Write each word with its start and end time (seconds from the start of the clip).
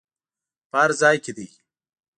په 0.69 0.77
هر 0.81 0.91
ځای 1.01 1.17
کې 1.23 1.31
دې. 1.37 1.47